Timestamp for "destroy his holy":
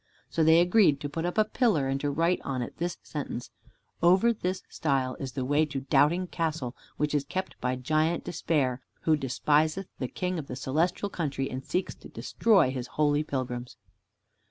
12.09-13.21